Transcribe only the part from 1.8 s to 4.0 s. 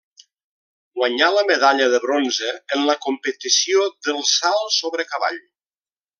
de bronze en la competició